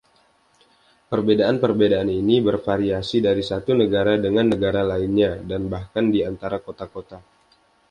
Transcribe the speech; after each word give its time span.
Perbedaan-perbedaan 1.13 2.09
ini 2.19 2.35
bervariasi 2.47 3.17
dari 3.27 3.43
satu 3.51 3.71
negara 3.83 4.13
dengan 4.25 4.45
negara 4.53 4.81
lainnya, 4.91 5.31
dan 5.49 5.61
bahkan 5.73 6.05
di 6.13 6.19
antara 6.29 6.57
kota-kota. 6.67 7.19